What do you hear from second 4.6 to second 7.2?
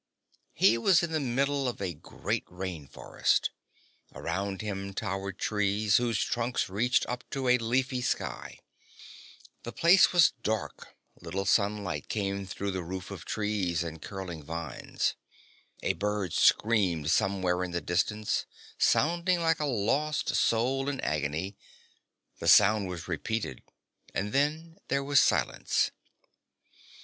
him towered trees whose great trunks reached